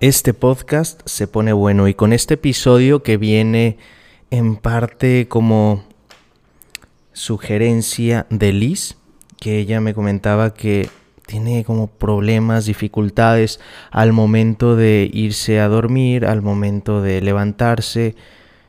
este 0.00 0.32
podcast 0.32 1.02
se 1.04 1.26
pone 1.26 1.52
bueno. 1.52 1.86
Y 1.86 1.94
con 1.94 2.12
este 2.14 2.34
episodio 2.34 3.02
que 3.02 3.18
viene 3.18 3.76
en 4.30 4.56
parte 4.56 5.28
como 5.28 5.84
sugerencia 7.12 8.26
de 8.30 8.52
Liz, 8.52 8.96
que 9.38 9.58
ella 9.58 9.80
me 9.80 9.92
comentaba 9.92 10.54
que 10.54 10.88
tiene 11.26 11.64
como 11.64 11.86
problemas, 11.86 12.64
dificultades 12.64 13.60
al 13.90 14.12
momento 14.12 14.74
de 14.74 15.08
irse 15.12 15.60
a 15.60 15.68
dormir, 15.68 16.24
al 16.24 16.40
momento 16.40 17.02
de 17.02 17.20
levantarse, 17.20 18.16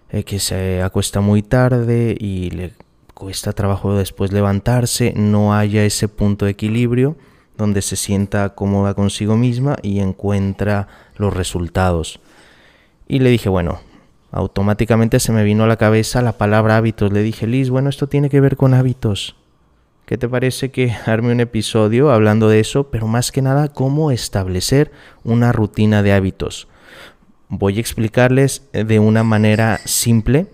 eh, 0.10 0.24
que 0.24 0.40
se 0.40 0.82
acuesta 0.82 1.22
muy 1.22 1.42
tarde 1.44 2.16
y 2.20 2.50
le 2.52 2.74
cuesta 3.14 3.54
trabajo 3.54 3.96
después 3.96 4.34
levantarse, 4.34 5.14
no 5.16 5.54
haya 5.54 5.86
ese 5.86 6.10
punto 6.10 6.46
de 6.46 6.52
equilibrio 6.52 7.16
donde 7.62 7.84
se 7.84 7.96
sienta 7.96 8.56
cómoda 8.56 8.96
consigo 8.96 9.38
misma 9.38 9.76
y 9.84 10.00
encuentra 10.00 10.88
los 11.16 11.32
resultados. 11.32 12.20
Y 13.08 13.20
le 13.20 13.30
dije, 13.30 13.50
bueno, 13.50 13.82
automáticamente 14.32 15.20
se 15.20 15.32
me 15.32 15.44
vino 15.44 15.66
a 15.66 15.68
la 15.68 15.78
cabeza 15.78 16.24
la 16.24 16.40
palabra 16.40 16.78
hábitos. 16.78 17.14
Le 17.14 17.22
dije, 17.22 17.46
Liz, 17.46 17.70
bueno, 17.70 17.90
esto 17.90 18.08
tiene 18.08 18.30
que 18.30 18.42
ver 18.42 18.58
con 18.58 18.74
hábitos. 18.74 19.36
¿Qué 20.08 20.18
te 20.18 20.28
parece 20.28 20.72
que 20.72 20.92
arme 21.06 21.32
un 21.32 21.40
episodio 21.40 22.10
hablando 22.12 22.50
de 22.50 22.62
eso? 22.62 22.90
Pero 22.90 23.06
más 23.06 23.32
que 23.32 23.44
nada, 23.44 23.68
cómo 23.68 24.10
establecer 24.10 24.92
una 25.24 25.52
rutina 25.52 26.02
de 26.02 26.14
hábitos. 26.14 26.68
Voy 27.48 27.78
a 27.78 27.82
explicarles 27.82 28.68
de 28.74 28.98
una 28.98 29.24
manera 29.24 29.80
simple 29.86 30.48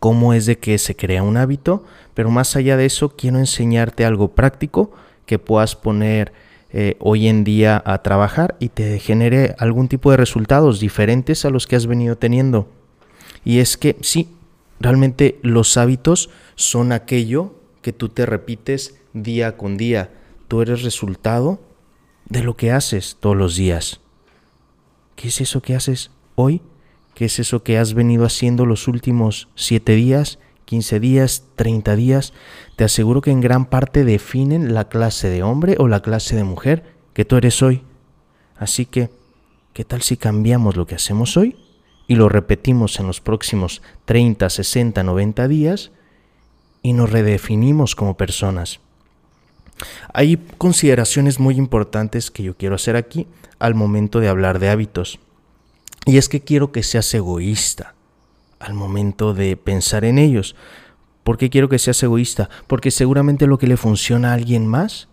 cómo 0.00 0.34
es 0.34 0.46
de 0.46 0.58
que 0.58 0.78
se 0.78 0.96
crea 0.96 1.22
un 1.22 1.36
hábito, 1.36 1.84
pero 2.14 2.28
más 2.30 2.56
allá 2.56 2.76
de 2.76 2.86
eso 2.86 3.10
quiero 3.10 3.38
enseñarte 3.38 4.04
algo 4.04 4.34
práctico 4.34 4.90
que 5.28 5.38
puedas 5.38 5.76
poner 5.76 6.32
eh, 6.70 6.96
hoy 6.98 7.28
en 7.28 7.44
día 7.44 7.80
a 7.84 8.02
trabajar 8.02 8.56
y 8.58 8.70
te 8.70 8.98
genere 8.98 9.54
algún 9.58 9.88
tipo 9.88 10.10
de 10.10 10.16
resultados 10.16 10.80
diferentes 10.80 11.44
a 11.44 11.50
los 11.50 11.66
que 11.66 11.76
has 11.76 11.86
venido 11.86 12.16
teniendo. 12.16 12.68
Y 13.44 13.58
es 13.58 13.76
que 13.76 13.96
sí, 14.00 14.34
realmente 14.80 15.38
los 15.42 15.76
hábitos 15.76 16.30
son 16.56 16.92
aquello 16.92 17.54
que 17.82 17.92
tú 17.92 18.08
te 18.08 18.24
repites 18.26 18.96
día 19.12 19.56
con 19.56 19.76
día. 19.76 20.10
Tú 20.48 20.62
eres 20.62 20.82
resultado 20.82 21.60
de 22.24 22.42
lo 22.42 22.56
que 22.56 22.72
haces 22.72 23.18
todos 23.20 23.36
los 23.36 23.54
días. 23.54 24.00
¿Qué 25.14 25.28
es 25.28 25.42
eso 25.42 25.60
que 25.60 25.74
haces 25.74 26.10
hoy? 26.36 26.62
¿Qué 27.14 27.26
es 27.26 27.38
eso 27.38 27.62
que 27.62 27.76
has 27.76 27.92
venido 27.92 28.24
haciendo 28.24 28.64
los 28.64 28.88
últimos 28.88 29.48
siete 29.54 29.92
días? 29.92 30.38
15 30.68 31.00
días, 31.00 31.44
30 31.56 31.96
días, 31.96 32.34
te 32.76 32.84
aseguro 32.84 33.22
que 33.22 33.30
en 33.30 33.40
gran 33.40 33.64
parte 33.64 34.04
definen 34.04 34.74
la 34.74 34.90
clase 34.90 35.30
de 35.30 35.42
hombre 35.42 35.76
o 35.78 35.88
la 35.88 36.02
clase 36.02 36.36
de 36.36 36.44
mujer 36.44 36.84
que 37.14 37.24
tú 37.24 37.36
eres 37.36 37.62
hoy. 37.62 37.84
Así 38.54 38.84
que, 38.84 39.08
¿qué 39.72 39.86
tal 39.86 40.02
si 40.02 40.18
cambiamos 40.18 40.76
lo 40.76 40.86
que 40.86 40.94
hacemos 40.94 41.38
hoy 41.38 41.56
y 42.06 42.16
lo 42.16 42.28
repetimos 42.28 43.00
en 43.00 43.06
los 43.06 43.22
próximos 43.22 43.80
30, 44.04 44.50
60, 44.50 45.02
90 45.02 45.48
días 45.48 45.90
y 46.82 46.92
nos 46.92 47.10
redefinimos 47.12 47.94
como 47.94 48.18
personas? 48.18 48.80
Hay 50.12 50.36
consideraciones 50.58 51.40
muy 51.40 51.56
importantes 51.56 52.30
que 52.30 52.42
yo 52.42 52.58
quiero 52.58 52.74
hacer 52.74 52.96
aquí 52.96 53.26
al 53.58 53.74
momento 53.74 54.20
de 54.20 54.28
hablar 54.28 54.58
de 54.58 54.68
hábitos. 54.68 55.18
Y 56.04 56.18
es 56.18 56.28
que 56.28 56.42
quiero 56.42 56.72
que 56.72 56.82
seas 56.82 57.14
egoísta 57.14 57.94
al 58.60 58.74
momento 58.74 59.34
de 59.34 59.56
pensar 59.56 60.04
en 60.04 60.18
ellos. 60.18 60.56
¿Por 61.24 61.38
qué 61.38 61.50
quiero 61.50 61.68
que 61.68 61.78
seas 61.78 62.02
egoísta? 62.02 62.48
Porque 62.66 62.90
seguramente 62.90 63.46
lo 63.46 63.58
que 63.58 63.66
le 63.66 63.76
funciona 63.76 64.30
a 64.30 64.34
alguien 64.34 64.66
más 64.66 65.08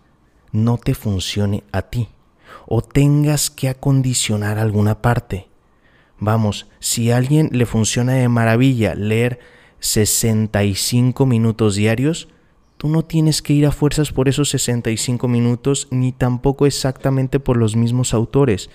no 0.52 0.78
te 0.78 0.94
funcione 0.94 1.64
a 1.72 1.82
ti 1.82 2.08
o 2.66 2.82
tengas 2.82 3.50
que 3.50 3.68
acondicionar 3.68 4.58
alguna 4.58 5.00
parte. 5.00 5.48
Vamos, 6.18 6.66
si 6.80 7.10
a 7.10 7.16
alguien 7.16 7.50
le 7.52 7.66
funciona 7.66 8.14
de 8.14 8.28
maravilla 8.28 8.94
leer 8.94 9.38
65 9.80 11.26
minutos 11.26 11.76
diarios, 11.76 12.28
tú 12.76 12.88
no 12.88 13.04
tienes 13.04 13.42
que 13.42 13.52
ir 13.52 13.66
a 13.66 13.72
fuerzas 13.72 14.12
por 14.12 14.28
esos 14.28 14.48
65 14.50 15.28
minutos 15.28 15.88
ni 15.90 16.12
tampoco 16.12 16.66
exactamente 16.66 17.38
por 17.38 17.56
los 17.56 17.76
mismos 17.76 18.14
autores. 18.14 18.70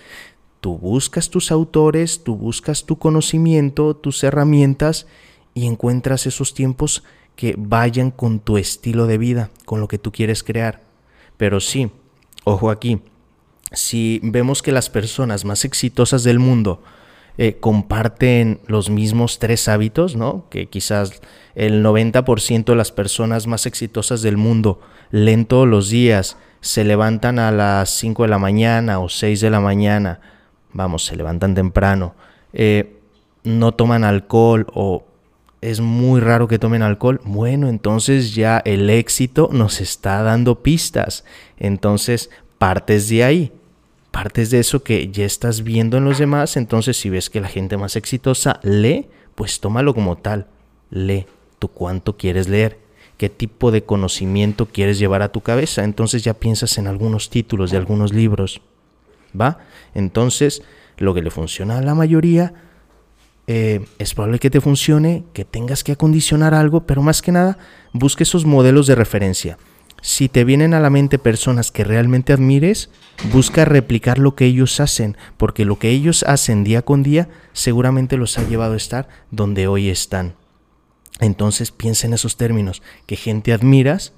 Tú 0.61 0.77
buscas 0.77 1.29
tus 1.29 1.51
autores, 1.51 2.23
tú 2.23 2.35
buscas 2.35 2.85
tu 2.85 2.97
conocimiento, 2.97 3.95
tus 3.95 4.23
herramientas 4.23 5.07
y 5.53 5.65
encuentras 5.65 6.27
esos 6.27 6.53
tiempos 6.53 7.03
que 7.35 7.55
vayan 7.57 8.11
con 8.11 8.39
tu 8.39 8.57
estilo 8.57 9.07
de 9.07 9.17
vida, 9.17 9.49
con 9.65 9.81
lo 9.81 9.87
que 9.87 9.97
tú 9.97 10.11
quieres 10.11 10.43
crear. 10.43 10.81
Pero 11.37 11.59
sí, 11.59 11.91
ojo 12.43 12.69
aquí, 12.69 13.01
si 13.71 14.19
vemos 14.23 14.61
que 14.61 14.71
las 14.71 14.89
personas 14.89 15.45
más 15.45 15.65
exitosas 15.65 16.23
del 16.23 16.39
mundo 16.39 16.83
eh, 17.37 17.57
comparten 17.59 18.59
los 18.67 18.89
mismos 18.89 19.39
tres 19.39 19.67
hábitos, 19.67 20.15
¿no? 20.15 20.45
Que 20.49 20.67
quizás 20.67 21.21
el 21.55 21.83
90% 21.83 22.65
de 22.65 22.75
las 22.75 22.91
personas 22.91 23.47
más 23.47 23.65
exitosas 23.65 24.21
del 24.21 24.37
mundo 24.37 24.79
leen 25.09 25.45
todos 25.45 25.67
los 25.67 25.89
días, 25.89 26.37
se 26.59 26.83
levantan 26.83 27.39
a 27.39 27.51
las 27.51 27.89
5 27.89 28.23
de 28.23 28.29
la 28.29 28.37
mañana 28.37 28.99
o 28.99 29.09
6 29.09 29.41
de 29.41 29.49
la 29.49 29.59
mañana, 29.59 30.19
vamos, 30.73 31.05
se 31.05 31.15
levantan 31.15 31.55
temprano, 31.55 32.15
eh, 32.53 32.97
no 33.43 33.73
toman 33.73 34.03
alcohol 34.03 34.67
o 34.73 35.05
es 35.61 35.79
muy 35.79 36.19
raro 36.19 36.47
que 36.47 36.59
tomen 36.59 36.81
alcohol, 36.81 37.21
bueno, 37.23 37.69
entonces 37.69 38.33
ya 38.33 38.61
el 38.65 38.89
éxito 38.89 39.49
nos 39.51 39.79
está 39.79 40.23
dando 40.23 40.63
pistas. 40.63 41.23
Entonces, 41.57 42.31
partes 42.57 43.09
de 43.09 43.23
ahí, 43.23 43.51
partes 44.09 44.49
de 44.49 44.59
eso 44.59 44.83
que 44.83 45.09
ya 45.11 45.25
estás 45.25 45.63
viendo 45.63 45.97
en 45.97 46.05
los 46.05 46.17
demás, 46.17 46.57
entonces 46.57 46.97
si 46.97 47.09
ves 47.09 47.29
que 47.29 47.41
la 47.41 47.47
gente 47.47 47.77
más 47.77 47.95
exitosa 47.95 48.59
lee, 48.63 49.07
pues 49.35 49.59
tómalo 49.59 49.93
como 49.93 50.17
tal, 50.17 50.47
lee 50.89 51.25
tú 51.59 51.67
cuánto 51.67 52.17
quieres 52.17 52.49
leer, 52.49 52.79
qué 53.17 53.29
tipo 53.29 53.71
de 53.71 53.83
conocimiento 53.83 54.65
quieres 54.65 54.97
llevar 54.97 55.21
a 55.21 55.31
tu 55.31 55.41
cabeza, 55.41 55.83
entonces 55.83 56.23
ya 56.23 56.33
piensas 56.33 56.77
en 56.79 56.87
algunos 56.87 57.29
títulos 57.29 57.69
de 57.69 57.77
algunos 57.77 58.13
libros. 58.13 58.61
¿Va? 59.39 59.59
Entonces, 59.93 60.63
lo 60.97 61.13
que 61.13 61.21
le 61.21 61.31
funciona 61.31 61.77
a 61.77 61.81
la 61.81 61.95
mayoría 61.95 62.53
eh, 63.47 63.85
es 63.97 64.13
probable 64.13 64.39
que 64.39 64.49
te 64.49 64.61
funcione, 64.61 65.25
que 65.33 65.45
tengas 65.45 65.83
que 65.83 65.93
acondicionar 65.93 66.53
algo, 66.53 66.85
pero 66.85 67.01
más 67.01 67.21
que 67.21 67.31
nada, 67.31 67.57
busque 67.91 68.23
esos 68.23 68.45
modelos 68.45 68.87
de 68.87 68.95
referencia. 68.95 69.57
Si 70.01 70.29
te 70.29 70.43
vienen 70.43 70.73
a 70.73 70.79
la 70.79 70.89
mente 70.89 71.19
personas 71.19 71.71
que 71.71 71.83
realmente 71.83 72.33
admires, 72.33 72.89
busca 73.31 73.65
replicar 73.65 74.17
lo 74.17 74.35
que 74.35 74.45
ellos 74.45 74.79
hacen, 74.79 75.15
porque 75.37 75.63
lo 75.63 75.77
que 75.77 75.89
ellos 75.89 76.23
hacen 76.23 76.63
día 76.63 76.81
con 76.81 77.03
día 77.03 77.29
seguramente 77.53 78.17
los 78.17 78.37
ha 78.39 78.47
llevado 78.47 78.73
a 78.73 78.77
estar 78.77 79.07
donde 79.29 79.67
hoy 79.67 79.89
están. 79.89 80.35
Entonces 81.19 81.71
piensa 81.71 82.07
en 82.07 82.13
esos 82.13 82.35
términos, 82.35 82.81
que 83.05 83.15
gente 83.15 83.53
admiras 83.53 84.13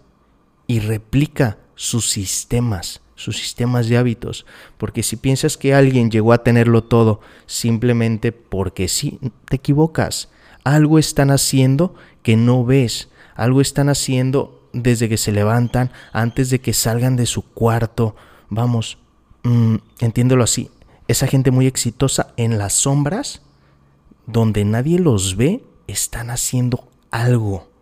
y 0.68 0.80
replica 0.80 1.58
sus 1.76 2.10
sistemas, 2.10 3.02
sus 3.16 3.38
sistemas 3.38 3.88
de 3.88 3.98
hábitos, 3.98 4.46
porque 4.78 5.04
si 5.04 5.16
piensas 5.16 5.58
que 5.58 5.74
alguien 5.74 6.10
llegó 6.10 6.34
a 6.34 6.44
tenerlo 6.44 6.84
todo 6.84 7.22
simplemente 7.46 8.32
porque 8.32 8.88
sí, 8.88 9.20
te 9.50 9.58
equivocas. 9.58 10.30
Algo 10.64 10.98
están 10.98 11.30
haciendo 11.32 11.94
que 12.22 12.36
no 12.38 12.66
ves, 12.66 13.10
algo 13.36 13.62
están 13.62 13.90
haciendo 13.90 14.62
desde 14.74 15.10
que 15.10 15.18
se 15.18 15.32
levantan, 15.32 15.92
antes 16.12 16.50
de 16.50 16.60
que 16.60 16.74
salgan 16.74 17.16
de 17.16 17.26
su 17.26 17.44
cuarto. 17.44 18.16
Vamos, 18.50 18.98
mm, 19.44 19.76
entiéndelo 20.00 20.44
así, 20.44 20.72
esa 21.08 21.28
gente 21.28 21.52
muy 21.52 21.68
exitosa 21.68 22.34
en 22.38 22.58
las 22.58 22.74
sombras, 22.74 23.42
donde 24.26 24.64
nadie 24.66 25.00
los 25.00 25.36
ve, 25.36 25.64
están 25.88 26.30
haciendo 26.30 26.88
algo 27.12 27.73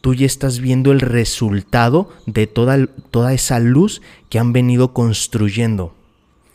tú 0.00 0.14
ya 0.14 0.26
estás 0.26 0.60
viendo 0.60 0.92
el 0.92 1.00
resultado 1.00 2.10
de 2.26 2.46
toda, 2.46 2.86
toda 3.10 3.32
esa 3.32 3.58
luz 3.58 4.02
que 4.28 4.38
han 4.38 4.52
venido 4.52 4.92
construyendo. 4.92 5.94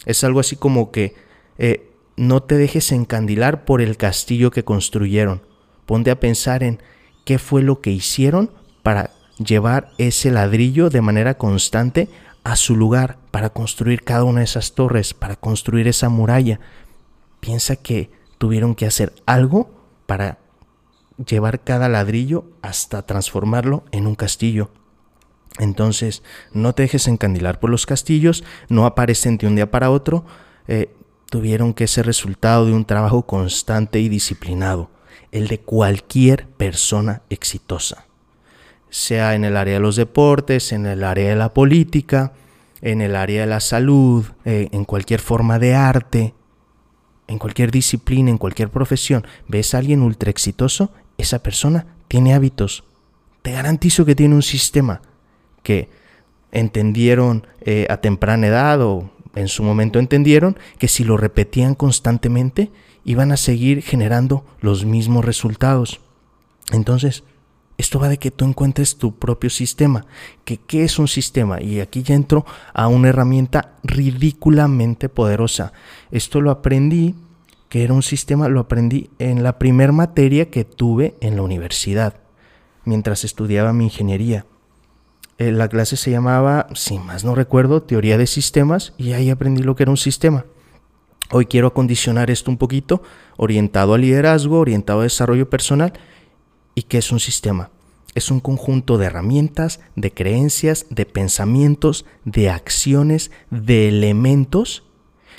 Es 0.06 0.24
algo 0.24 0.40
así 0.40 0.56
como 0.56 0.92
que 0.92 1.16
eh, 1.58 1.90
no 2.18 2.44
te 2.44 2.56
dejes 2.56 2.92
encandilar 2.92 3.66
por 3.66 3.82
el 3.82 3.98
castillo 3.98 4.52
que 4.52 4.64
construyeron. 4.64 5.42
Ponte 5.86 6.12
a 6.12 6.20
pensar 6.20 6.64
en 6.64 6.82
qué 7.26 7.38
fue 7.40 7.62
lo 7.62 7.82
que 7.82 7.92
hicieron 7.92 8.52
para 8.84 9.12
llevar 9.38 9.92
ese 9.98 10.32
ladrillo 10.32 10.90
de 10.90 11.02
manera 11.02 11.38
constante 11.38 12.10
a 12.44 12.56
su 12.56 12.76
lugar, 12.76 13.18
para 13.32 13.50
construir 13.50 14.04
cada 14.04 14.24
una 14.24 14.40
de 14.40 14.46
esas 14.46 14.74
torres, 14.74 15.14
para 15.14 15.36
construir 15.36 15.88
esa 15.88 16.10
muralla. 16.10 16.60
Piensa 17.40 17.76
que 17.76 18.12
tuvieron 18.38 18.76
que 18.76 18.86
hacer 18.86 19.14
algo 19.26 19.72
para 20.06 20.38
llevar 21.18 21.64
cada 21.64 21.90
ladrillo 21.90 22.46
hasta 22.62 23.06
transformarlo 23.06 23.84
en 23.92 24.08
un 24.08 24.16
castillo. 24.16 24.70
Entonces, 25.58 26.24
no 26.52 26.74
te 26.74 26.84
dejes 26.84 27.08
encandilar 27.08 27.60
por 27.60 27.70
los 27.70 27.86
castillos, 27.86 28.44
no 28.68 28.86
aparecen 28.86 29.38
de 29.38 29.48
un 29.48 29.56
día 29.56 29.72
para 29.72 29.90
otro, 29.90 30.26
eh, 30.68 30.94
tuvieron 31.30 31.74
que 31.74 31.88
ser 31.88 32.06
resultado 32.06 32.66
de 32.66 32.74
un 32.74 32.86
trabajo 32.86 33.26
constante 33.26 34.00
y 34.00 34.10
disciplinado, 34.10 34.90
el 35.32 35.48
de 35.48 35.60
cualquier 35.60 36.48
persona 36.48 37.22
exitosa, 37.30 38.06
sea 38.90 39.36
en 39.36 39.46
el 39.46 39.56
área 39.56 39.76
de 39.76 39.80
los 39.80 39.96
deportes, 39.96 40.72
en 40.72 40.86
el 40.86 41.04
área 41.04 41.30
de 41.30 41.36
la 41.36 41.54
política, 41.54 42.34
en 42.82 43.02
el 43.02 43.16
área 43.16 43.42
de 43.42 43.48
la 43.48 43.62
salud, 43.62 44.26
eh, 44.44 44.68
en 44.72 44.84
cualquier 44.84 45.22
forma 45.22 45.58
de 45.58 45.74
arte, 45.74 46.34
en 47.28 47.40
cualquier 47.40 47.72
disciplina, 47.72 48.30
en 48.30 48.38
cualquier 48.38 48.70
profesión, 48.70 49.26
ves 49.48 49.74
a 49.74 49.80
alguien 49.80 50.02
ultra 50.02 50.30
exitoso, 50.30 50.92
esa 51.18 51.40
persona 51.40 51.88
tiene 52.08 52.34
hábitos. 52.34 52.84
Te 53.42 53.52
garantizo 53.52 54.06
que 54.06 54.16
tiene 54.16 54.36
un 54.36 54.44
sistema 54.44 55.02
que 55.64 55.90
entendieron 56.52 57.48
eh, 57.62 57.88
a 57.90 57.98
temprana 57.98 58.48
edad 58.48 58.82
o 58.82 59.12
en 59.36 59.48
su 59.48 59.64
momento 59.64 60.00
entendieron 60.00 60.58
que 60.80 60.88
si 60.88 61.04
lo 61.04 61.18
repetían 61.18 61.76
constantemente 61.76 62.72
iban 63.04 63.32
a 63.32 63.38
seguir 63.38 63.82
generando 63.82 64.46
los 64.62 64.86
mismos 64.86 65.26
resultados. 65.26 66.00
Entonces, 66.72 67.24
esto 67.78 68.00
va 68.00 68.08
de 68.08 68.18
que 68.18 68.32
tú 68.32 68.46
encuentres 68.46 68.98
tu 68.98 69.16
propio 69.16 69.50
sistema. 69.50 70.06
¿Que, 70.46 70.58
¿Qué 70.58 70.86
es 70.86 70.98
un 70.98 71.10
sistema? 71.10 71.62
Y 71.62 71.82
aquí 71.82 72.04
ya 72.04 72.16
entro 72.16 72.46
a 72.74 72.88
una 72.88 73.10
herramienta 73.10 73.74
ridículamente 73.84 75.10
poderosa. 75.10 75.74
Esto 76.10 76.40
lo 76.40 76.52
aprendí, 76.52 77.16
que 77.76 77.84
era 77.84 77.94
un 77.94 78.04
sistema, 78.04 78.48
lo 78.48 78.62
aprendí 78.62 79.10
en 79.20 79.44
la 79.44 79.60
primer 79.60 79.92
materia 79.92 80.50
que 80.50 80.64
tuve 80.64 81.18
en 81.20 81.36
la 81.36 81.42
universidad, 81.42 82.22
mientras 82.86 83.26
estudiaba 83.26 83.74
mi 83.74 83.84
ingeniería. 83.84 84.46
Eh, 85.40 85.52
la 85.52 85.68
clase 85.68 85.98
se 85.98 86.10
llamaba, 86.10 86.68
si 86.74 86.98
más 86.98 87.26
no 87.26 87.36
recuerdo, 87.36 87.84
teoría 87.84 88.18
de 88.18 88.28
sistemas 88.28 88.94
y 88.98 89.12
ahí 89.12 89.30
aprendí 89.30 89.62
lo 89.62 89.76
que 89.76 89.84
era 89.84 89.92
un 89.92 89.98
sistema. 89.98 90.46
Hoy 91.32 91.48
quiero 91.48 91.68
acondicionar 91.68 92.32
esto 92.32 92.50
un 92.50 92.56
poquito, 92.56 93.04
orientado 93.36 93.94
al 93.94 94.00
liderazgo, 94.00 94.62
orientado 94.62 95.02
a 95.02 95.04
desarrollo 95.04 95.50
personal. 95.50 95.92
¿Y 96.76 96.84
qué 96.84 97.00
es 97.00 97.12
un 97.12 97.20
sistema? 97.20 97.72
Es 98.14 98.32
un 98.32 98.40
conjunto 98.40 98.98
de 98.98 99.08
herramientas, 99.08 99.82
de 99.98 100.14
creencias, 100.14 100.86
de 100.92 101.06
pensamientos, 101.06 102.06
de 102.24 102.50
acciones, 102.50 103.32
de 103.52 103.90
elementos 103.90 104.86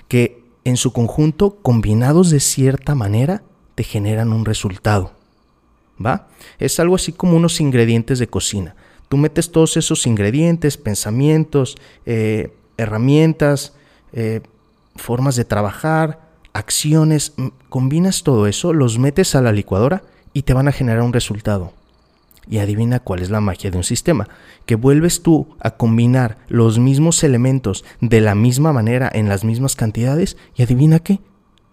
que 0.06 0.45
en 0.66 0.76
su 0.76 0.92
conjunto, 0.92 1.58
combinados 1.62 2.30
de 2.30 2.40
cierta 2.40 2.96
manera, 2.96 3.44
te 3.76 3.84
generan 3.84 4.32
un 4.32 4.44
resultado. 4.44 5.12
¿Va? 6.04 6.26
Es 6.58 6.80
algo 6.80 6.96
así 6.96 7.12
como 7.12 7.36
unos 7.36 7.60
ingredientes 7.60 8.18
de 8.18 8.26
cocina. 8.26 8.74
Tú 9.08 9.16
metes 9.16 9.52
todos 9.52 9.76
esos 9.76 10.08
ingredientes, 10.08 10.76
pensamientos, 10.76 11.76
eh, 12.04 12.52
herramientas, 12.76 13.74
eh, 14.12 14.40
formas 14.96 15.36
de 15.36 15.44
trabajar, 15.44 16.32
acciones, 16.52 17.34
combinas 17.68 18.24
todo 18.24 18.48
eso, 18.48 18.72
los 18.72 18.98
metes 18.98 19.36
a 19.36 19.42
la 19.42 19.52
licuadora 19.52 20.02
y 20.32 20.42
te 20.42 20.52
van 20.52 20.66
a 20.66 20.72
generar 20.72 21.02
un 21.02 21.12
resultado. 21.12 21.72
Y 22.48 22.58
adivina 22.58 23.00
cuál 23.00 23.22
es 23.22 23.31
la 23.31 23.40
magia 23.40 23.70
de 23.70 23.76
un 23.76 23.84
sistema, 23.84 24.28
que 24.66 24.76
vuelves 24.76 25.22
tú 25.22 25.56
a 25.58 25.72
combinar 25.72 26.38
los 26.48 26.78
mismos 26.78 27.25
elementos 27.25 27.84
de 28.00 28.20
la 28.20 28.34
misma 28.34 28.72
manera 28.72 29.10
en 29.12 29.28
las 29.28 29.44
mismas 29.44 29.75
cantidades 29.75 30.37
y 30.54 30.62
adivina 30.62 31.00
qué, 31.00 31.20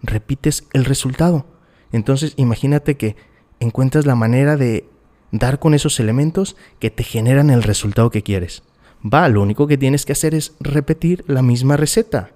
repites 0.01 0.67
el 0.73 0.85
resultado. 0.85 1.45
Entonces 1.91 2.33
imagínate 2.37 2.97
que 2.97 3.15
encuentras 3.59 4.05
la 4.05 4.15
manera 4.15 4.57
de 4.57 4.89
dar 5.31 5.59
con 5.59 5.73
esos 5.73 5.99
elementos 5.99 6.55
que 6.79 6.91
te 6.91 7.03
generan 7.03 7.49
el 7.49 7.63
resultado 7.63 8.09
que 8.09 8.23
quieres. 8.23 8.63
Va, 9.03 9.27
lo 9.29 9.41
único 9.41 9.67
que 9.67 9.77
tienes 9.77 10.05
que 10.05 10.13
hacer 10.13 10.33
es 10.33 10.53
repetir 10.59 11.25
la 11.27 11.41
misma 11.41 11.75
receta. 11.75 12.31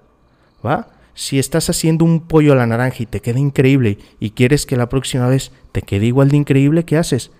¿Va? 0.64 0.88
Si 1.14 1.38
estás 1.38 1.70
haciendo 1.70 2.04
un 2.04 2.20
pollo 2.20 2.52
a 2.52 2.56
la 2.56 2.66
naranja 2.66 3.02
y 3.02 3.06
te 3.06 3.20
queda 3.20 3.38
increíble 3.38 3.98
y 4.20 4.30
quieres 4.30 4.66
que 4.66 4.76
la 4.76 4.88
próxima 4.88 5.28
vez 5.28 5.52
te 5.72 5.82
quede 5.82 6.06
igual 6.06 6.28
de 6.28 6.36
increíble, 6.36 6.84
¿qué 6.84 6.96
haces? 6.96 7.30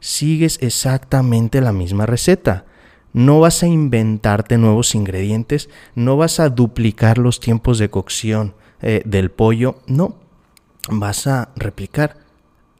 Sigues 0.00 0.58
exactamente 0.60 1.60
la 1.60 1.72
misma 1.72 2.06
receta. 2.06 2.64
No 3.12 3.40
vas 3.40 3.62
a 3.62 3.66
inventarte 3.66 4.58
nuevos 4.58 4.94
ingredientes, 4.94 5.68
no 5.94 6.16
vas 6.16 6.40
a 6.40 6.50
duplicar 6.50 7.18
los 7.18 7.40
tiempos 7.40 7.78
de 7.78 7.90
cocción 7.90 8.54
eh, 8.80 9.02
del 9.04 9.30
pollo, 9.30 9.80
no. 9.86 10.16
Vas 10.90 11.26
a 11.26 11.50
replicar 11.56 12.16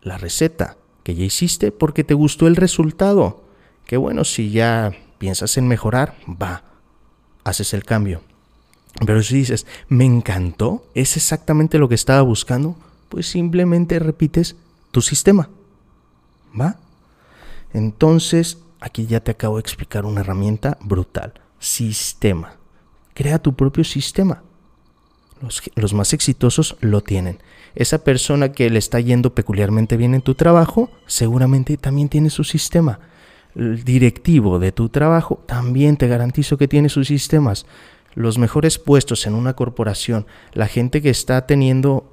la 0.03 0.19
receta 0.19 0.76
que 1.03 1.15
ya 1.15 1.25
hiciste 1.25 1.73
porque 1.73 2.05
te 2.05 2.15
gustó 2.15 2.47
el 2.47 2.56
resultado. 2.56 3.43
Que 3.87 3.97
bueno, 3.97 4.25
si 4.25 4.50
ya 4.50 4.93
piensas 5.19 5.56
en 5.56 5.67
mejorar, 5.67 6.15
va, 6.29 6.62
haces 7.44 7.75
el 7.75 7.85
cambio. 7.85 8.23
Pero 9.06 9.23
si 9.23 9.37
dices, 9.37 9.67
me 9.88 10.05
encantó, 10.05 10.85
es 10.94 11.17
exactamente 11.17 11.79
lo 11.79 11.88
que 11.88 11.94
estaba 11.94 12.23
buscando, 12.23 12.76
pues 13.09 13.26
simplemente 13.26 13.99
repites 13.99 14.56
tu 14.91 15.00
sistema. 15.00 15.49
¿Va? 16.59 16.76
Entonces, 17.73 18.59
aquí 18.81 19.06
ya 19.06 19.20
te 19.20 19.31
acabo 19.31 19.56
de 19.56 19.61
explicar 19.61 20.06
una 20.06 20.20
herramienta 20.20 20.79
brutal. 20.81 21.35
Sistema. 21.59 22.56
Crea 23.15 23.38
tu 23.38 23.55
propio 23.55 23.85
sistema. 23.85 24.43
Los, 25.76 25.94
más 25.94 26.12
exitosos 26.12 26.76
lo 26.81 27.00
tienen. 27.00 27.38
Esa 27.75 28.03
persona 28.03 28.53
que 28.53 28.70
le 28.70 28.79
está 28.79 28.99
yendo 28.99 29.35
peculiarmente 29.35 29.97
bien 29.97 30.15
en 30.15 30.23
tu 30.23 30.35
trabajo, 30.35 30.91
seguramente 31.06 31.76
también 31.76 32.09
tiene 32.09 32.31
su 32.31 32.43
sistema. 32.43 32.99
El 33.55 33.85
directivo 33.85 34.59
de 34.59 34.73
tu 34.73 34.88
trabajo 34.88 35.43
también 35.47 35.97
te 35.97 36.09
garantizo 36.09 36.59
que 36.59 36.67
tiene 36.69 36.88
sus 36.88 37.06
sistemas. 37.06 37.67
Los 38.15 38.38
mejores 38.38 38.79
puestos 38.79 39.26
en 39.26 39.35
una 39.35 39.55
corporación, 39.55 40.26
la 40.55 40.67
gente 40.67 41.00
que 41.03 41.11
está 41.11 41.47
teniendo, 41.47 42.12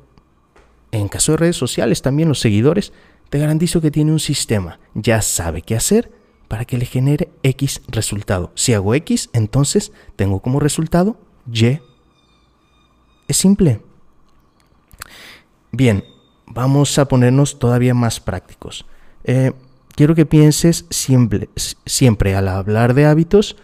en 0.91 1.07
caso 1.07 1.31
de 1.31 1.37
redes 1.37 1.55
sociales 1.55 2.03
también 2.03 2.29
los 2.29 2.39
seguidores, 2.39 2.93
te 3.29 3.39
garantizo 3.39 3.81
que 3.81 3.91
tiene 3.91 4.11
un 4.11 4.19
sistema. 4.19 4.79
Ya 4.93 5.21
sabe 5.21 5.61
qué 5.61 5.75
hacer 5.75 6.11
para 6.47 6.65
que 6.65 6.77
le 6.77 6.85
genere 6.85 7.29
X 7.43 7.81
resultado. 7.87 8.51
Si 8.55 8.73
hago 8.73 8.93
X, 8.93 9.29
entonces 9.33 9.91
tengo 10.15 10.39
como 10.41 10.59
resultado 10.59 11.17
Y. 11.51 11.79
Es 13.27 13.37
simple. 13.37 13.81
Bien, 15.71 16.03
vamos 16.45 16.97
a 16.99 17.07
ponernos 17.07 17.59
todavía 17.59 17.93
más 17.93 18.19
prácticos. 18.19 18.85
Eh, 19.23 19.51
quiero 19.95 20.15
que 20.15 20.25
pienses 20.25 20.85
siempre, 20.89 21.49
siempre 21.85 22.35
al 22.35 22.47
hablar 22.47 22.93
de 22.93 23.05
hábitos 23.05 23.57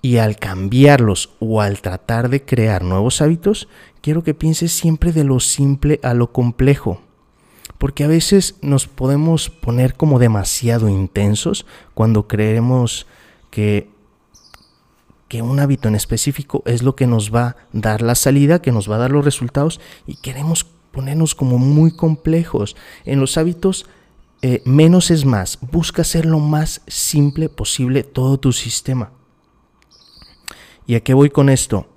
y 0.00 0.16
al 0.16 0.36
cambiarlos 0.36 1.30
o 1.38 1.60
al 1.60 1.80
tratar 1.80 2.28
de 2.28 2.44
crear 2.44 2.82
nuevos 2.82 3.22
hábitos, 3.22 3.68
quiero 4.00 4.24
que 4.24 4.34
pienses 4.34 4.72
siempre 4.72 5.12
de 5.12 5.24
lo 5.24 5.38
simple 5.38 6.00
a 6.02 6.14
lo 6.14 6.32
complejo. 6.32 7.00
Porque 7.82 8.04
a 8.04 8.06
veces 8.06 8.54
nos 8.62 8.86
podemos 8.86 9.50
poner 9.50 9.96
como 9.96 10.20
demasiado 10.20 10.88
intensos 10.88 11.66
cuando 11.94 12.28
creemos 12.28 13.08
que, 13.50 13.90
que 15.26 15.42
un 15.42 15.58
hábito 15.58 15.88
en 15.88 15.96
específico 15.96 16.62
es 16.64 16.84
lo 16.84 16.94
que 16.94 17.08
nos 17.08 17.34
va 17.34 17.44
a 17.44 17.56
dar 17.72 18.00
la 18.00 18.14
salida, 18.14 18.62
que 18.62 18.70
nos 18.70 18.88
va 18.88 18.94
a 18.94 18.98
dar 19.00 19.10
los 19.10 19.24
resultados 19.24 19.80
y 20.06 20.14
queremos 20.14 20.62
ponernos 20.92 21.34
como 21.34 21.58
muy 21.58 21.90
complejos. 21.90 22.76
En 23.04 23.18
los 23.18 23.36
hábitos, 23.36 23.86
eh, 24.42 24.62
menos 24.64 25.10
es 25.10 25.24
más. 25.24 25.58
Busca 25.60 26.02
hacer 26.02 26.24
lo 26.24 26.38
más 26.38 26.82
simple 26.86 27.48
posible 27.48 28.04
todo 28.04 28.38
tu 28.38 28.52
sistema. 28.52 29.10
¿Y 30.86 30.94
a 30.94 31.00
qué 31.00 31.14
voy 31.14 31.30
con 31.30 31.48
esto? 31.48 31.88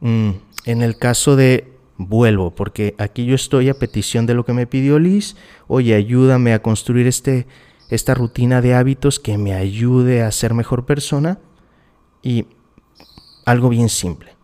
Mm, 0.00 0.30
en 0.64 0.80
el 0.80 0.96
caso 0.96 1.36
de 1.36 1.75
vuelvo, 1.98 2.50
porque 2.50 2.94
aquí 2.98 3.24
yo 3.26 3.34
estoy 3.34 3.68
a 3.68 3.78
petición 3.78 4.26
de 4.26 4.34
lo 4.34 4.44
que 4.44 4.52
me 4.52 4.66
pidió 4.66 4.98
Liz. 4.98 5.36
Oye, 5.66 5.94
ayúdame 5.94 6.52
a 6.52 6.62
construir 6.62 7.06
este, 7.06 7.46
esta 7.88 8.14
rutina 8.14 8.60
de 8.60 8.74
hábitos 8.74 9.20
que 9.20 9.38
me 9.38 9.54
ayude 9.54 10.22
a 10.22 10.30
ser 10.32 10.54
mejor 10.54 10.86
persona. 10.86 11.38
Y 12.22 12.46
algo 13.44 13.68
bien 13.68 13.88
simple 13.88 14.36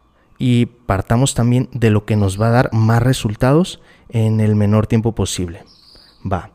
y 0.45 0.67
partamos 0.67 1.35
también 1.35 1.69
de 1.73 1.91
lo 1.91 2.05
que 2.05 2.17
nos 2.17 2.41
va 2.41 2.49
a 2.49 2.51
dar 2.51 2.73
más 2.73 3.01
resultados 3.01 3.81
en 4.09 4.41
el 4.41 4.57
menor 4.57 4.89
tiempo 4.89 5.15
posible. 5.15 5.63
Va. 6.31 6.51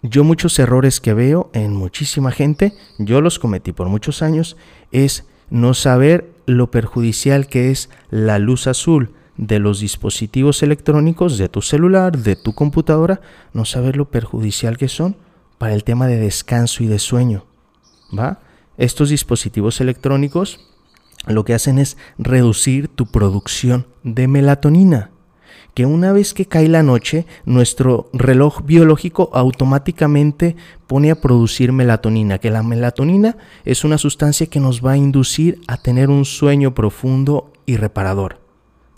Yo 0.00 0.24
muchos 0.24 0.58
errores 0.58 0.98
que 0.98 1.12
veo 1.12 1.50
en 1.52 1.74
muchísima 1.76 2.30
gente, 2.30 2.72
yo 2.98 3.20
los 3.20 3.38
cometí 3.38 3.72
por 3.72 3.90
muchos 3.90 4.22
años, 4.22 4.56
es 4.92 5.26
no 5.50 5.74
saber 5.74 6.32
lo 6.46 6.70
perjudicial 6.70 7.48
que 7.48 7.70
es 7.70 7.90
la 8.08 8.38
luz 8.38 8.66
azul 8.66 9.12
de 9.36 9.58
los 9.58 9.80
dispositivos 9.80 10.62
electrónicos, 10.62 11.38
de 11.38 11.48
tu 11.48 11.62
celular, 11.62 12.18
de 12.18 12.36
tu 12.36 12.54
computadora, 12.54 13.20
no 13.52 13.64
saber 13.64 13.96
lo 13.96 14.10
perjudicial 14.10 14.76
que 14.76 14.88
son 14.88 15.16
para 15.58 15.74
el 15.74 15.84
tema 15.84 16.06
de 16.06 16.18
descanso 16.18 16.82
y 16.82 16.86
de 16.86 16.98
sueño. 16.98 17.44
¿Va? 18.16 18.40
Estos 18.76 19.08
dispositivos 19.10 19.80
electrónicos 19.80 20.60
lo 21.26 21.44
que 21.44 21.54
hacen 21.54 21.78
es 21.78 21.96
reducir 22.18 22.88
tu 22.88 23.06
producción 23.06 23.86
de 24.02 24.26
melatonina, 24.28 25.10
que 25.74 25.86
una 25.86 26.12
vez 26.12 26.34
que 26.34 26.46
cae 26.46 26.68
la 26.68 26.82
noche, 26.82 27.26
nuestro 27.46 28.10
reloj 28.12 28.62
biológico 28.64 29.30
automáticamente 29.32 30.56
pone 30.86 31.10
a 31.10 31.20
producir 31.20 31.72
melatonina, 31.72 32.38
que 32.38 32.50
la 32.50 32.62
melatonina 32.62 33.36
es 33.64 33.84
una 33.84 33.98
sustancia 33.98 34.46
que 34.48 34.60
nos 34.60 34.84
va 34.84 34.92
a 34.92 34.96
inducir 34.96 35.60
a 35.68 35.78
tener 35.78 36.10
un 36.10 36.24
sueño 36.24 36.74
profundo 36.74 37.52
y 37.64 37.76
reparador. 37.76 38.41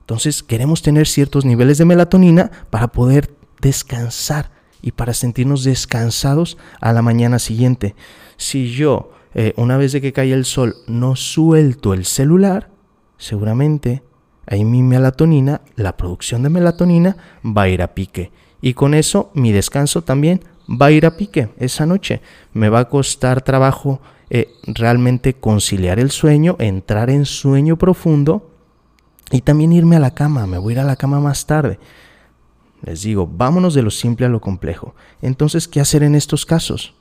Entonces 0.05 0.43
queremos 0.43 0.83
tener 0.83 1.07
ciertos 1.07 1.47
niveles 1.47 1.79
de 1.79 1.87
melatonina 1.87 2.51
para 2.69 2.89
poder 2.89 3.35
descansar 3.63 4.51
y 4.83 4.93
para 4.93 5.15
sentirnos 5.15 5.65
descansados 5.65 6.59
a 6.83 6.93
la 6.93 7.01
mañana 7.01 7.39
siguiente. 7.39 7.95
Si 8.37 8.71
yo 8.71 9.13
eh, 9.33 9.55
una 9.57 9.79
vez 9.79 9.93
de 9.93 10.03
que 10.03 10.13
cae 10.13 10.35
el 10.35 10.45
sol, 10.45 10.77
no 10.87 11.17
suelto 11.17 11.95
el 11.95 12.05
celular, 12.05 12.69
seguramente 13.17 14.03
ahí 14.47 14.63
mi 14.67 14.83
melatonina, 14.83 15.63
la 15.75 15.97
producción 15.97 16.43
de 16.43 16.51
melatonina 16.51 17.17
va 17.43 17.63
a 17.63 17.69
ir 17.71 17.81
a 17.81 17.95
pique. 17.95 18.31
Y 18.61 18.75
con 18.75 18.93
eso 18.93 19.31
mi 19.33 19.53
descanso 19.53 20.03
también 20.03 20.45
va 20.69 20.87
a 20.87 20.91
ir 20.93 21.07
a 21.07 21.17
pique 21.17 21.49
esa 21.57 21.87
noche. 21.87 22.21
Me 22.53 22.69
va 22.69 22.81
a 22.81 22.89
costar 22.91 23.41
trabajo 23.41 24.03
eh, 24.29 24.49
realmente 24.67 25.33
conciliar 25.33 25.99
el 25.99 26.11
sueño, 26.11 26.57
entrar 26.59 27.09
en 27.09 27.25
sueño 27.25 27.79
profundo 27.79 28.54
y 29.31 29.41
también 29.41 29.73
irme 29.73 29.97
a 29.97 30.01
la 30.01 30.15
cama. 30.15 30.47
Me 30.47 30.59
voy 30.59 30.73
a 30.73 30.77
ir 30.77 30.81
a 30.81 30.85
la 30.85 30.97
cama 30.97 31.21
más 31.21 31.47
tarde. 31.47 31.79
Les 32.83 33.03
digo, 33.03 33.27
vámonos 33.27 33.75
de 33.75 33.83
lo 33.83 33.91
simple 33.91 34.27
a 34.27 34.29
lo 34.29 34.41
complejo. 34.41 34.95
Entonces, 35.23 35.69
¿qué 35.69 35.81
hacer 35.81 36.03
en 36.03 36.15
estos 36.15 36.45
casos? 36.45 36.95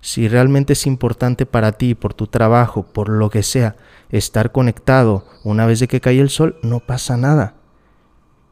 Si 0.00 0.28
realmente 0.28 0.74
es 0.74 0.86
importante 0.86 1.46
para 1.46 1.72
ti, 1.72 1.94
por 1.94 2.12
tu 2.12 2.26
trabajo, 2.26 2.82
por 2.82 3.08
lo 3.08 3.30
que 3.30 3.42
sea, 3.42 3.76
estar 4.10 4.52
conectado 4.52 5.24
una 5.44 5.64
vez 5.64 5.80
de 5.80 5.88
que 5.88 6.02
cae 6.02 6.20
el 6.20 6.28
sol, 6.28 6.58
no 6.62 6.80
pasa 6.80 7.16
nada. 7.16 7.54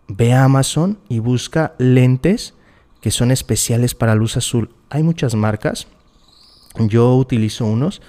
Ve 0.09 0.33
a 0.33 0.45
Amazon 0.45 0.99
y 1.11 1.19
busca 1.19 1.75
lentes 1.79 2.55
que 3.03 3.11
son 3.11 3.31
especiales 3.31 3.95
para 3.95 4.15
luz 4.15 4.39
azul. 4.39 4.71
Hay 4.89 5.03
muchas 5.03 5.35
marcas. 5.35 5.89
Yo 6.79 7.15
utilizo 7.17 7.67
unos 7.67 8.01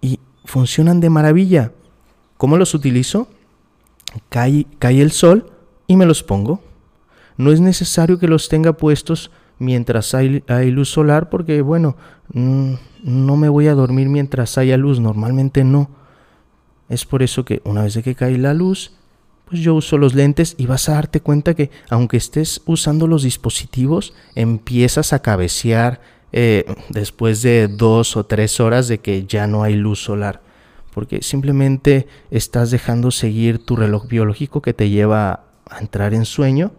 y 0.00 0.20
funcionan 0.44 1.00
de 1.00 1.10
maravilla. 1.10 1.72
¿Cómo 2.36 2.56
los 2.56 2.74
utilizo? 2.74 3.26
Cae, 4.28 4.66
el 4.80 5.12
sol 5.12 5.50
y 5.86 5.96
me 5.96 6.06
los 6.06 6.22
pongo. 6.22 6.62
No 7.36 7.50
es 7.50 7.60
necesario 7.60 8.18
que 8.18 8.28
los 8.28 8.48
tenga 8.48 8.74
puestos 8.74 9.30
mientras 9.58 10.14
hay, 10.14 10.42
luz 10.70 10.90
solar 10.90 11.30
porque, 11.30 11.62
bueno, 11.62 11.96
mm, 12.32 12.74
no 13.02 13.36
me 13.36 13.48
voy 13.48 13.68
a 13.68 13.74
dormir 13.74 14.08
mientras 14.08 14.58
haya 14.58 14.76
luz, 14.76 15.00
normalmente 15.00 15.64
no. 15.64 15.90
Es 16.88 17.04
por 17.04 17.22
eso 17.22 17.44
que 17.44 17.60
una 17.64 17.82
vez 17.82 17.98
que 18.02 18.14
cae 18.14 18.38
la 18.38 18.54
luz, 18.54 18.92
pues 19.46 19.60
yo 19.60 19.74
uso 19.74 19.98
los 19.98 20.14
lentes 20.14 20.54
y 20.58 20.66
vas 20.66 20.88
a 20.88 20.94
darte 20.94 21.20
cuenta 21.20 21.54
que 21.54 21.70
aunque 21.90 22.16
estés 22.16 22.62
usando 22.66 23.06
los 23.06 23.22
dispositivos, 23.22 24.14
empiezas 24.34 25.12
a 25.12 25.20
cabecear 25.20 26.00
eh, 26.32 26.64
después 26.88 27.42
de 27.42 27.68
dos 27.68 28.16
o 28.16 28.26
tres 28.26 28.58
horas 28.58 28.88
de 28.88 28.98
que 28.98 29.24
ya 29.24 29.46
no 29.46 29.62
hay 29.62 29.74
luz 29.74 30.02
solar. 30.02 30.42
Porque 30.94 31.22
simplemente 31.22 32.06
estás 32.30 32.70
dejando 32.70 33.10
seguir 33.10 33.64
tu 33.64 33.76
reloj 33.76 34.06
biológico 34.06 34.62
que 34.62 34.72
te 34.72 34.88
lleva 34.88 35.44
a 35.68 35.80
entrar 35.80 36.14
en 36.14 36.24
sueño 36.24 36.72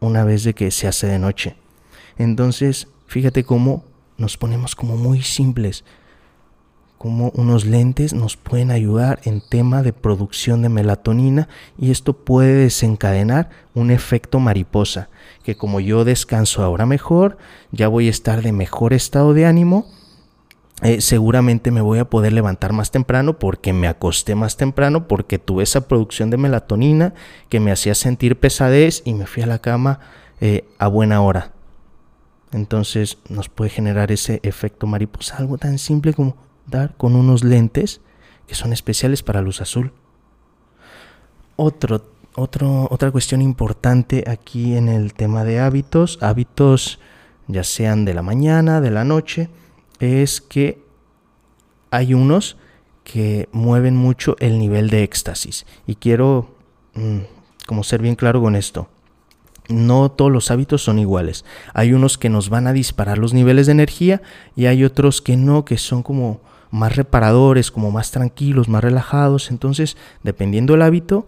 una 0.00 0.24
vez 0.24 0.44
de 0.44 0.54
que 0.54 0.70
se 0.70 0.88
hace 0.88 1.06
de 1.06 1.18
noche. 1.18 1.56
Entonces, 2.18 2.88
fíjate 3.06 3.44
cómo 3.44 3.84
nos 4.18 4.36
ponemos 4.36 4.74
como 4.74 4.96
muy 4.96 5.22
simples, 5.22 5.84
como 6.98 7.30
unos 7.30 7.64
lentes 7.64 8.12
nos 8.12 8.36
pueden 8.36 8.70
ayudar 8.70 9.20
en 9.24 9.40
tema 9.40 9.82
de 9.82 9.94
producción 9.94 10.60
de 10.60 10.68
melatonina 10.68 11.48
y 11.78 11.90
esto 11.90 12.12
puede 12.12 12.52
desencadenar 12.56 13.48
un 13.72 13.90
efecto 13.90 14.38
mariposa, 14.38 15.08
que 15.42 15.56
como 15.56 15.80
yo 15.80 16.04
descanso 16.04 16.62
ahora 16.62 16.84
mejor, 16.84 17.38
ya 17.72 17.88
voy 17.88 18.08
a 18.08 18.10
estar 18.10 18.42
de 18.42 18.52
mejor 18.52 18.92
estado 18.92 19.32
de 19.32 19.46
ánimo, 19.46 19.86
eh, 20.82 21.00
seguramente 21.02 21.70
me 21.70 21.82
voy 21.82 21.98
a 21.98 22.08
poder 22.08 22.32
levantar 22.32 22.72
más 22.72 22.90
temprano 22.90 23.38
porque 23.38 23.72
me 23.72 23.86
acosté 23.86 24.34
más 24.34 24.56
temprano, 24.56 25.08
porque 25.08 25.38
tuve 25.38 25.62
esa 25.62 25.86
producción 25.86 26.30
de 26.30 26.38
melatonina 26.38 27.12
que 27.48 27.60
me 27.60 27.70
hacía 27.70 27.94
sentir 27.94 28.38
pesadez 28.38 29.02
y 29.04 29.12
me 29.12 29.26
fui 29.26 29.42
a 29.42 29.46
la 29.46 29.58
cama 29.58 30.00
eh, 30.40 30.64
a 30.78 30.88
buena 30.88 31.20
hora. 31.20 31.52
Entonces 32.52 33.18
nos 33.28 33.48
puede 33.48 33.70
generar 33.70 34.10
ese 34.10 34.40
efecto 34.42 34.86
mariposa, 34.86 35.36
algo 35.36 35.58
tan 35.58 35.78
simple 35.78 36.14
como 36.14 36.36
dar 36.66 36.96
con 36.96 37.14
unos 37.14 37.44
lentes 37.44 38.00
que 38.46 38.54
son 38.54 38.72
especiales 38.72 39.22
para 39.22 39.42
luz 39.42 39.60
azul. 39.60 39.92
Otro, 41.56 42.06
otro, 42.34 42.88
otra 42.90 43.10
cuestión 43.10 43.42
importante 43.42 44.24
aquí 44.26 44.76
en 44.76 44.88
el 44.88 45.12
tema 45.12 45.44
de 45.44 45.60
hábitos, 45.60 46.18
hábitos 46.22 47.00
ya 47.48 47.64
sean 47.64 48.06
de 48.06 48.14
la 48.14 48.22
mañana, 48.22 48.80
de 48.80 48.90
la 48.90 49.04
noche, 49.04 49.50
es 50.00 50.40
que 50.40 50.82
hay 51.90 52.14
unos 52.14 52.56
que 53.04 53.48
mueven 53.52 53.96
mucho 53.96 54.36
el 54.40 54.58
nivel 54.58 54.90
de 54.90 55.02
éxtasis. 55.02 55.66
Y 55.86 55.94
quiero 55.94 56.54
mm, 56.94 57.18
como 57.66 57.84
ser 57.84 58.02
bien 58.02 58.16
claro 58.16 58.40
con 58.40 58.56
esto 58.56 58.88
no 59.70 60.10
todos 60.10 60.30
los 60.30 60.50
hábitos 60.50 60.82
son 60.82 60.98
iguales. 60.98 61.44
Hay 61.72 61.92
unos 61.92 62.18
que 62.18 62.28
nos 62.28 62.48
van 62.48 62.66
a 62.66 62.72
disparar 62.72 63.18
los 63.18 63.32
niveles 63.32 63.66
de 63.66 63.72
energía 63.72 64.22
y 64.56 64.66
hay 64.66 64.84
otros 64.84 65.22
que 65.22 65.36
no, 65.36 65.64
que 65.64 65.78
son 65.78 66.02
como 66.02 66.40
más 66.70 66.96
reparadores, 66.96 67.70
como 67.70 67.90
más 67.90 68.10
tranquilos, 68.10 68.68
más 68.68 68.82
relajados. 68.82 69.50
Entonces, 69.50 69.96
dependiendo 70.22 70.74
del 70.74 70.82
hábito, 70.82 71.26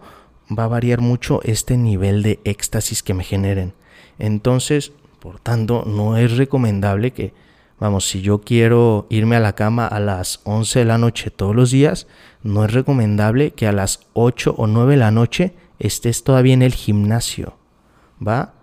va 0.57 0.65
a 0.65 0.67
variar 0.69 1.01
mucho 1.01 1.41
este 1.43 1.77
nivel 1.77 2.21
de 2.23 2.39
éxtasis 2.43 3.03
que 3.03 3.13
me 3.13 3.23
generen. 3.23 3.73
Entonces, 4.19 4.91
por 5.19 5.39
tanto, 5.39 5.83
no 5.85 6.17
es 6.17 6.37
recomendable 6.37 7.11
que, 7.11 7.33
vamos, 7.83 8.07
si 8.07 8.21
yo 8.21 8.39
quiero 8.39 9.07
irme 9.09 9.35
a 9.35 9.41
la 9.41 9.55
cama 9.55 9.85
a 9.85 9.99
las 9.99 10.39
11 10.45 10.79
de 10.79 10.85
la 10.85 10.97
noche 10.97 11.31
todos 11.31 11.53
los 11.53 11.69
días, 11.69 12.07
no 12.41 12.63
es 12.63 12.71
recomendable 12.71 13.51
que 13.51 13.67
a 13.67 13.73
las 13.73 14.07
8 14.13 14.55
o 14.57 14.67
9 14.67 14.91
de 14.91 14.97
la 14.97 15.11
noche 15.11 15.53
estés 15.79 16.23
todavía 16.23 16.53
en 16.53 16.61
el 16.61 16.73
gimnasio 16.73 17.57
¿va? 18.25 18.53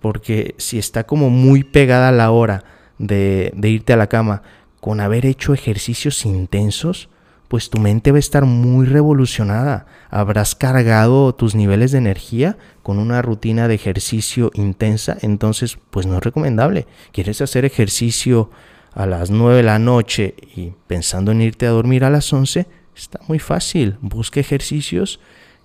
Porque 0.00 0.54
si 0.56 0.78
está 0.78 1.04
como 1.04 1.30
muy 1.30 1.64
pegada 1.64 2.12
la 2.12 2.30
hora 2.30 2.62
de, 2.98 3.52
de 3.56 3.70
irte 3.70 3.92
a 3.92 3.96
la 3.96 4.06
cama 4.06 4.42
con 4.80 5.00
haber 5.00 5.26
hecho 5.26 5.52
ejercicios 5.52 6.24
intensos, 6.24 7.08
pues 7.54 7.70
tu 7.70 7.78
mente 7.78 8.10
va 8.10 8.16
a 8.16 8.18
estar 8.18 8.46
muy 8.46 8.84
revolucionada. 8.84 9.86
Habrás 10.10 10.56
cargado 10.56 11.36
tus 11.36 11.54
niveles 11.54 11.92
de 11.92 11.98
energía 11.98 12.58
con 12.82 12.98
una 12.98 13.22
rutina 13.22 13.68
de 13.68 13.76
ejercicio 13.76 14.50
intensa, 14.54 15.16
entonces 15.20 15.78
pues 15.90 16.04
no 16.04 16.16
es 16.16 16.24
recomendable. 16.24 16.88
¿Quieres 17.12 17.40
hacer 17.42 17.64
ejercicio 17.64 18.50
a 18.92 19.06
las 19.06 19.30
9 19.30 19.58
de 19.58 19.62
la 19.62 19.78
noche 19.78 20.34
y 20.56 20.72
pensando 20.88 21.30
en 21.30 21.42
irte 21.42 21.68
a 21.68 21.70
dormir 21.70 22.02
a 22.02 22.10
las 22.10 22.32
11? 22.32 22.66
Está 22.96 23.20
muy 23.28 23.38
fácil. 23.38 23.98
Busca 24.00 24.40
ejercicios 24.40 25.20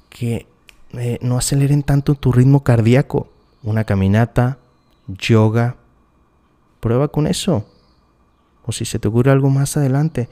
que 0.09 0.45
eh, 0.93 1.17
no 1.23 1.39
aceleren 1.39 1.81
tanto 1.81 2.13
tu 2.13 2.31
ritmo 2.31 2.63
cardíaco. 2.63 3.31
Una 3.63 3.83
caminata, 3.83 4.59
yoga, 5.07 5.77
prueba 6.81 7.07
con 7.07 7.25
eso. 7.25 7.65
O 8.63 8.71
si 8.71 8.85
se 8.85 8.99
te 8.99 9.07
ocurre 9.07 9.31
algo 9.31 9.49
más 9.49 9.75
adelante. 9.75 10.29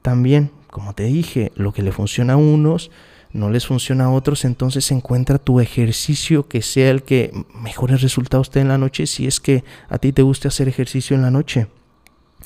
También, 0.00 0.50
como 0.74 0.92
te 0.92 1.04
dije, 1.04 1.52
lo 1.54 1.72
que 1.72 1.82
le 1.82 1.92
funciona 1.92 2.32
a 2.32 2.36
unos 2.36 2.90
no 3.32 3.48
les 3.48 3.64
funciona 3.64 4.06
a 4.06 4.10
otros, 4.10 4.44
entonces 4.44 4.90
encuentra 4.90 5.38
tu 5.38 5.60
ejercicio 5.60 6.48
que 6.48 6.62
sea 6.62 6.90
el 6.90 7.04
que 7.04 7.30
mejores 7.54 8.02
resultados 8.02 8.50
te 8.50 8.58
en 8.58 8.66
la 8.66 8.76
noche 8.76 9.06
si 9.06 9.28
es 9.28 9.38
que 9.38 9.62
a 9.88 9.98
ti 9.98 10.12
te 10.12 10.22
gusta 10.22 10.48
hacer 10.48 10.66
ejercicio 10.66 11.14
en 11.14 11.22
la 11.22 11.30
noche. 11.30 11.68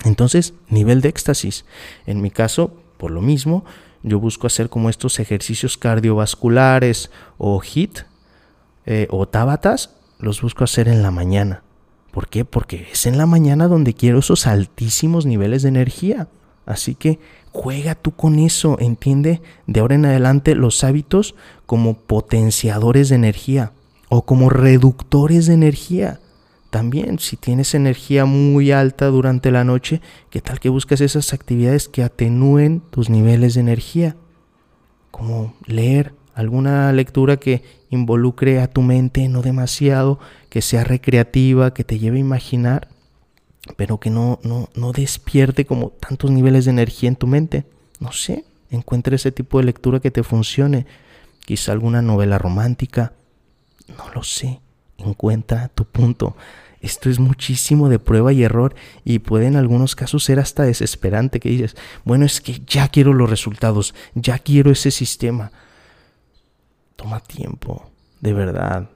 Entonces, 0.05 0.53
nivel 0.69 1.01
de 1.01 1.09
éxtasis. 1.09 1.65
En 2.05 2.21
mi 2.21 2.31
caso, 2.31 2.77
por 2.99 3.13
lo 3.13 3.23
mismo, 3.23 3.65
yo 4.03 4.21
busco 4.21 4.47
hacer 4.47 4.69
como 4.69 4.91
estos 4.91 5.21
ejercicios 5.21 5.79
cardiovasculares 5.79 7.11
o 7.39 7.59
HIT 7.63 8.01
eh, 8.85 9.07
o 9.09 9.27
tabatas, 9.27 9.95
los 10.19 10.43
busco 10.43 10.65
hacer 10.65 10.87
en 10.89 11.03
la 11.03 11.11
mañana. 11.11 11.63
¿Por 12.11 12.29
qué? 12.29 12.45
Porque 12.45 12.89
es 12.93 13.07
en 13.07 13.17
la 13.17 13.25
mañana 13.25 13.69
donde 13.69 13.95
quiero 13.95 14.19
esos 14.19 14.47
altísimos 14.47 15.25
niveles 15.25 15.63
de 15.63 15.71
energía. 15.71 16.29
Así 16.69 16.95
que 16.95 17.19
juega 17.51 17.95
tú 17.95 18.11
con 18.11 18.39
eso, 18.39 18.77
entiende 18.79 19.41
de 19.67 19.81
ahora 19.81 19.95
en 19.95 20.05
adelante 20.05 20.55
los 20.55 20.85
hábitos 20.85 21.35
como 21.65 21.95
potenciadores 21.95 23.09
de 23.09 23.15
energía 23.15 23.73
o 24.11 24.27
como 24.27 24.51
reductores 24.51 25.47
de 25.47 25.55
energía. 25.55 26.21
También, 26.69 27.19
si 27.21 27.39
tienes 27.39 27.75
energía 27.75 28.27
muy 28.27 28.71
alta 28.71 29.07
durante 29.07 29.51
la 29.51 29.65
noche, 29.65 30.03
¿qué 30.29 30.43
tal 30.43 30.61
que 30.61 30.69
buscas 30.69 31.01
esas 31.01 31.33
actividades 31.33 31.89
que 31.89 32.03
atenúen 32.03 32.83
tus 32.91 33.09
niveles 33.09 33.55
de 33.55 33.61
energía? 33.61 34.17
Como 35.11 35.55
leer 35.65 36.13
alguna 36.35 36.93
lectura 36.93 37.39
que 37.39 37.63
involucre 37.89 38.61
a 38.61 38.69
tu 38.69 38.83
mente, 38.83 39.27
no 39.29 39.41
demasiado, 39.41 40.19
que 40.51 40.61
sea 40.61 40.85
recreativa, 40.85 41.73
que 41.73 41.85
te 41.85 41.99
lleve 41.99 42.19
a 42.19 42.21
imaginar, 42.21 42.89
pero 43.77 43.99
que 43.99 44.11
no, 44.11 44.39
no, 44.43 44.69
no 44.75 44.93
despierte 44.93 45.65
como 45.65 45.91
tantos 45.91 46.31
niveles 46.31 46.65
de 46.65 46.73
energía 46.73 47.09
en 47.09 47.17
tu 47.17 47.27
mente. 47.27 47.65
No 48.01 48.13
sé, 48.13 48.45
encuentra 48.71 49.17
ese 49.17 49.33
tipo 49.33 49.59
de 49.59 49.65
lectura 49.65 50.01
que 50.01 50.11
te 50.11 50.23
funcione. 50.23 50.87
Quizá 51.45 51.73
alguna 51.73 52.03
novela 52.03 52.39
romántica. 52.39 53.13
No 53.97 54.11
lo 54.15 54.23
sé 54.23 54.61
encuentra 54.99 55.69
tu 55.69 55.85
punto. 55.85 56.37
Esto 56.81 57.11
es 57.11 57.19
muchísimo 57.19 57.89
de 57.89 57.99
prueba 57.99 58.33
y 58.33 58.45
error 58.45 58.75
y 59.05 59.19
puede 59.19 59.47
en 59.47 59.57
algunos 59.57 59.97
casos 59.97 60.23
ser 60.25 60.39
hasta 60.39 60.63
desesperante 60.63 61.41
que 61.41 61.49
dices, 61.49 61.77
bueno, 62.05 62.25
es 62.25 62.41
que 62.41 62.61
ya 62.67 62.89
quiero 62.89 63.15
los 63.15 63.29
resultados, 63.29 63.95
ya 64.15 64.39
quiero 64.39 64.71
ese 64.71 64.91
sistema. 64.91 65.51
Toma 66.95 67.21
tiempo, 67.21 67.91
de 68.21 68.33
verdad. 68.33 68.91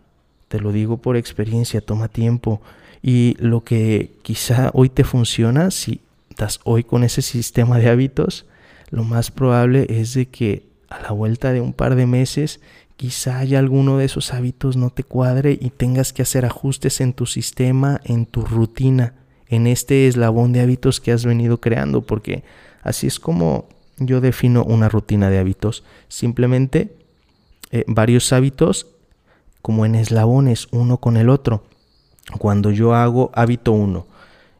Te 0.46 0.60
lo 0.60 0.70
digo 0.70 0.98
por 0.98 1.16
experiencia, 1.16 1.80
toma 1.80 2.08
tiempo. 2.08 2.60
Y 3.02 3.36
lo 3.38 3.64
que 3.64 4.12
quizá 4.22 4.70
hoy 4.74 4.88
te 4.88 5.04
funciona, 5.04 5.70
si 5.70 6.00
estás 6.30 6.60
hoy 6.64 6.84
con 6.84 7.04
ese 7.04 7.20
sistema 7.20 7.78
de 7.78 7.90
hábitos, 7.90 8.46
lo 8.90 9.04
más 9.04 9.30
probable 9.30 9.86
es 9.88 10.14
de 10.14 10.26
que 10.26 10.64
a 10.88 11.00
la 11.00 11.10
vuelta 11.10 11.52
de 11.52 11.60
un 11.60 11.72
par 11.72 11.96
de 11.96 12.06
meses 12.06 12.60
quizá 12.96 13.38
haya 13.38 13.58
alguno 13.58 13.98
de 13.98 14.04
esos 14.04 14.32
hábitos 14.32 14.76
no 14.76 14.90
te 14.90 15.02
cuadre 15.02 15.58
y 15.60 15.70
tengas 15.70 16.12
que 16.12 16.22
hacer 16.22 16.44
ajustes 16.44 17.00
en 17.00 17.14
tu 17.14 17.26
sistema, 17.26 18.00
en 18.04 18.26
tu 18.26 18.42
rutina, 18.42 19.14
en 19.48 19.66
este 19.66 20.06
eslabón 20.06 20.52
de 20.52 20.60
hábitos 20.60 21.00
que 21.00 21.10
has 21.10 21.24
venido 21.24 21.60
creando, 21.60 22.02
porque 22.02 22.44
así 22.82 23.06
es 23.06 23.18
como 23.18 23.68
yo 23.98 24.20
defino 24.20 24.62
una 24.64 24.88
rutina 24.88 25.30
de 25.30 25.38
hábitos. 25.38 25.84
Simplemente 26.08 26.94
eh, 27.70 27.84
varios 27.88 28.32
hábitos 28.32 28.86
como 29.62 29.86
en 29.86 29.94
eslabones, 29.94 30.68
uno 30.70 30.98
con 30.98 31.16
el 31.16 31.28
otro. 31.28 31.64
Cuando 32.38 32.70
yo 32.70 32.94
hago 32.94 33.30
hábito 33.34 33.72
1 33.72 34.06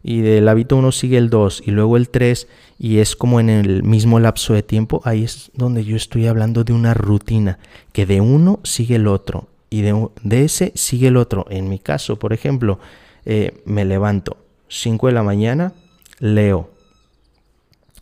y 0.02 0.20
del 0.20 0.48
hábito 0.48 0.76
1 0.76 0.92
sigue 0.92 1.18
el 1.18 1.30
2 1.30 1.62
y 1.66 1.70
luego 1.70 1.96
el 1.96 2.08
3 2.08 2.48
y 2.78 2.98
es 2.98 3.14
como 3.14 3.40
en 3.40 3.48
el 3.48 3.82
mismo 3.82 4.18
lapso 4.18 4.54
de 4.54 4.62
tiempo, 4.62 5.00
ahí 5.04 5.24
es 5.24 5.50
donde 5.54 5.84
yo 5.84 5.96
estoy 5.96 6.26
hablando 6.26 6.64
de 6.64 6.72
una 6.72 6.94
rutina, 6.94 7.58
que 7.92 8.06
de 8.06 8.20
uno 8.20 8.60
sigue 8.64 8.96
el 8.96 9.06
otro 9.06 9.48
y 9.70 9.82
de, 9.82 10.44
ese 10.44 10.72
sigue 10.74 11.08
el 11.08 11.16
otro. 11.16 11.46
En 11.48 11.68
mi 11.68 11.78
caso, 11.78 12.18
por 12.18 12.32
ejemplo, 12.32 12.78
eh, 13.24 13.62
me 13.64 13.84
levanto 13.84 14.36
5 14.68 15.06
de 15.06 15.12
la 15.12 15.22
mañana, 15.22 15.72
leo. 16.18 16.70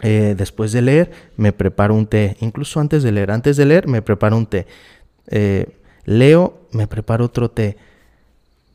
Eh, 0.03 0.35
después 0.37 0.73
de 0.73 0.83
leer, 0.83 1.11
me 1.37 1.53
preparo 1.53 1.95
un 1.95 2.07
té. 2.07 2.37
Incluso 2.41 2.81
antes 2.81 3.03
de 3.03 3.13
leer, 3.13 3.31
antes 3.31 3.57
de 3.57 3.67
leer, 3.67 3.87
me 3.87 4.03
preparo 4.03 4.37
un 4.37 4.47
té. 4.47 4.67
Eh, 5.27 5.77
leo, 6.07 6.63
me 6.73 6.87
preparo 6.87 7.27
otro 7.27 7.51
té 7.51 7.77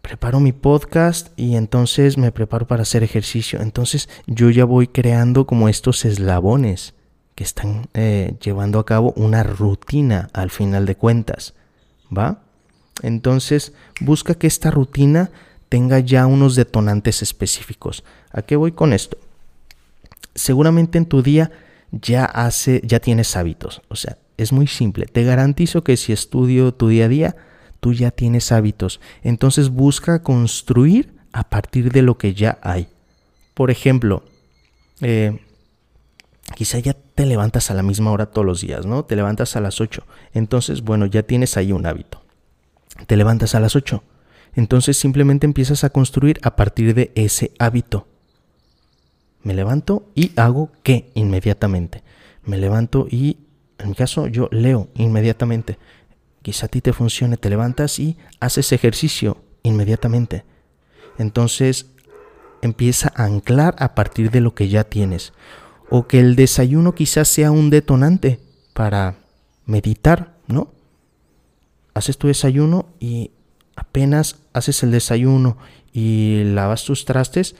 preparo 0.06 0.40
mi 0.40 0.52
podcast 0.52 1.30
y 1.36 1.56
entonces 1.56 2.20
me 2.20 2.32
preparo 2.32 2.68
para 2.68 2.84
hacer 2.84 3.02
ejercicio. 3.02 3.60
Entonces 3.60 4.08
yo 4.28 4.52
ya 4.52 4.64
voy 4.64 4.86
creando 4.88 5.48
como 5.48 5.68
estos 5.68 6.06
eslabones 6.06 6.94
que 7.34 7.44
están 7.44 7.90
eh, 7.96 8.36
llevando 8.40 8.78
a 8.78 8.86
cabo 8.86 9.14
una 9.16 9.42
rutina 9.42 10.30
al 10.34 10.52
final 10.52 10.86
de 10.86 10.96
cuentas. 10.96 11.56
¿Va? 12.16 12.44
Entonces 13.02 13.74
busca 14.00 14.36
que 14.36 14.46
esta 14.46 14.70
rutina 14.70 15.32
tenga 15.70 15.98
ya 15.98 16.28
unos 16.28 16.56
detonantes 16.56 17.24
específicos. 17.24 18.04
¿A 18.32 18.44
qué 18.44 18.56
voy 18.56 18.74
con 18.74 18.94
esto? 18.94 19.18
Seguramente 20.36 21.00
en 21.00 21.08
tu 21.08 21.24
día 21.24 21.50
ya 21.92 22.26
hace, 22.26 22.80
ya 22.84 23.00
tienes 23.00 23.36
hábitos. 23.36 23.82
O 23.88 23.96
sea, 23.96 24.20
es 24.38 24.52
muy 24.52 24.68
simple. 24.68 25.08
Te 25.08 25.24
garantizo 25.24 25.84
que 25.84 25.98
si 25.98 26.14
estudio 26.14 26.76
tu 26.76 26.90
día 26.90 27.06
a 27.06 27.10
día, 27.10 27.36
tú 27.79 27.94
ya 27.94 28.12
tienes 28.12 28.51
hábitos. 28.51 29.00
Entonces 29.24 29.70
busca 29.70 30.22
construir 30.22 31.13
a 31.32 31.50
partir 31.50 31.91
de 31.91 32.01
lo 32.01 32.17
que 32.17 32.34
ya 32.34 32.60
hay. 32.62 32.88
Por 33.53 33.72
ejemplo, 33.72 34.24
eh, 35.01 35.39
quizá 36.55 36.79
ya 36.79 36.94
te 36.94 37.25
levantas 37.25 37.72
a 37.72 37.74
la 37.74 37.84
misma 37.84 38.12
hora 38.12 38.27
todos 38.27 38.46
los 38.46 38.62
días, 38.62 38.86
¿no? 38.86 39.05
Te 39.05 39.15
levantas 39.15 39.55
a 39.55 39.62
las 39.62 39.82
8. 39.82 40.03
Entonces, 40.34 40.82
bueno, 40.82 41.05
ya 41.05 41.24
tienes 41.24 41.58
ahí 41.58 41.72
un 41.72 41.86
hábito. 41.86 42.22
Te 43.08 43.17
levantas 43.17 43.55
a 43.55 43.60
las 43.60 43.75
8. 43.75 44.03
Entonces 44.55 44.98
simplemente 44.98 45.46
empiezas 45.46 45.84
a 45.84 45.89
construir 45.89 46.39
a 46.44 46.55
partir 46.55 46.94
de 46.94 47.12
ese 47.15 47.51
hábito. 47.60 48.08
Me 49.44 49.53
levanto 49.53 50.10
y 50.15 50.32
hago 50.38 50.72
qué 50.82 51.12
inmediatamente. 51.13 52.03
Me 52.44 52.58
levanto 52.58 53.08
y, 53.10 53.38
en 53.77 53.89
mi 53.89 53.96
caso, 53.96 54.27
yo 54.27 54.48
leo 54.51 54.88
inmediatamente. 54.96 55.77
Quizá 56.46 56.68
a 56.68 56.70
ti 56.70 56.80
te 56.80 56.94
funcione, 56.94 57.38
te 57.38 57.50
levantas 57.50 57.98
y 57.98 58.20
haces 58.40 58.72
ejercicio 58.72 59.42
inmediatamente. 59.64 60.46
Entonces 61.18 61.88
empieza 62.62 63.12
a 63.16 63.24
anclar 63.24 63.75
a 63.80 63.96
partir 63.96 64.30
de 64.30 64.42
lo 64.42 64.54
que 64.54 64.70
ya 64.70 64.84
tienes. 64.84 65.34
O 65.90 66.06
que 66.06 66.20
el 66.20 66.36
desayuno 66.36 66.94
quizás 66.94 67.30
sea 67.30 67.50
un 67.50 67.72
detonante 67.72 68.40
para 68.74 69.16
meditar, 69.66 70.36
¿no? 70.46 70.72
Haces 71.96 72.20
tu 72.20 72.28
desayuno 72.28 72.90
y 73.00 73.32
apenas 73.75 74.36
haces 74.54 74.84
el 74.84 74.92
desayuno 74.92 75.58
y 75.94 76.44
lavas 76.44 76.86
tus 76.86 77.06
trastes, 77.06 77.56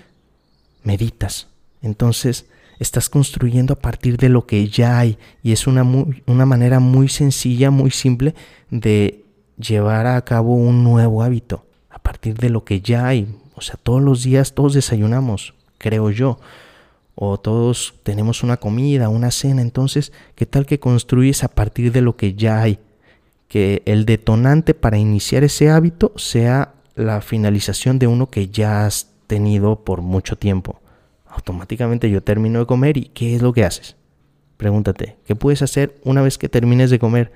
meditas. 0.84 1.48
Entonces 1.82 2.46
estás 2.80 3.10
construyendo 3.10 3.74
a 3.74 3.78
partir 3.78 4.18
de 4.18 4.30
lo 4.30 4.46
que 4.46 4.68
ya 4.68 5.00
hay 5.00 5.18
y 5.44 5.52
es 5.52 5.68
una, 5.68 5.84
una 6.26 6.46
manera 6.46 6.80
muy 6.80 7.10
sencilla, 7.10 7.72
muy 7.72 7.92
simple 7.92 8.36
de 8.70 9.24
llevar 9.58 10.08
a 10.08 10.24
cabo 10.24 10.56
un 10.56 10.84
nuevo 10.84 11.24
hábito 11.24 11.66
a 11.90 12.00
partir 12.00 12.36
de 12.36 12.50
lo 12.50 12.64
que 12.64 12.82
ya 12.82 13.08
hay. 13.08 13.28
O 13.56 13.62
sea, 13.62 13.78
todos 13.82 14.02
los 14.02 14.24
días 14.24 14.54
todos 14.54 14.74
desayunamos, 14.74 15.54
creo 15.78 16.12
yo, 16.12 16.40
o 17.16 17.40
todos 17.40 17.96
tenemos 18.04 18.44
una 18.44 18.58
comida, 18.58 19.08
una 19.08 19.32
cena, 19.32 19.62
entonces, 19.62 20.12
¿qué 20.36 20.46
tal 20.46 20.66
que 20.66 20.80
construyes 20.80 21.44
a 21.44 21.48
partir 21.48 21.94
de 21.94 22.02
lo 22.02 22.18
que 22.18 22.34
ya 22.34 22.62
hay? 22.62 22.80
Que 23.48 23.82
el 23.86 24.06
detonante 24.06 24.74
para 24.74 24.98
iniciar 24.98 25.46
ese 25.46 25.70
hábito 25.70 26.12
sea 26.18 26.74
la 26.96 27.22
finalización 27.22 28.00
de 28.00 28.08
uno 28.08 28.30
que 28.30 28.50
ya 28.50 28.86
has 28.86 29.12
tenido 29.28 29.84
por 29.86 30.02
mucho 30.02 30.36
tiempo 30.36 30.82
automáticamente 31.36 32.10
yo 32.10 32.24
termino 32.24 32.60
de 32.60 32.66
comer 32.66 32.98
y 32.98 33.06
¿qué 33.14 33.36
es 33.36 33.42
lo 33.42 33.54
que 33.54 33.66
haces? 33.66 33.96
Pregúntate, 34.58 35.18
¿qué 35.26 35.36
puedes 35.36 35.62
hacer 35.62 35.96
una 36.04 36.22
vez 36.22 36.38
que 36.38 36.50
termines 36.50 36.90
de 36.90 37.00
comer? 37.00 37.34